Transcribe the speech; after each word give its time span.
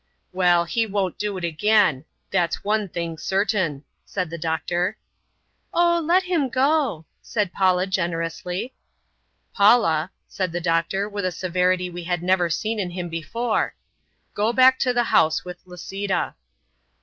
"Well, 0.33 0.65
he 0.65 0.87
won't 0.87 1.19
do 1.19 1.37
it 1.37 1.43
again; 1.43 2.05
that's 2.31 2.63
one 2.63 2.89
thing 2.89 3.19
certain," 3.19 3.83
said 4.03 4.31
the 4.31 4.37
doctor. 4.39 4.97
"Oh, 5.75 6.01
let 6.03 6.23
him 6.23 6.49
go!" 6.49 7.05
said 7.21 7.53
Paula 7.53 7.85
generously. 7.85 8.73
"Paula," 9.53 10.09
said 10.27 10.53
the 10.53 10.59
doctor 10.59 11.07
with 11.07 11.23
a 11.25 11.31
severity 11.31 11.91
we 11.91 12.05
had 12.05 12.23
never 12.23 12.49
seen 12.49 12.79
in 12.79 12.89
him 12.89 13.09
before, 13.09 13.75
"Go 14.33 14.51
back 14.51 14.79
to 14.79 14.91
the 14.91 15.03
house 15.03 15.45
with 15.45 15.57
Lisita!" 15.67 16.33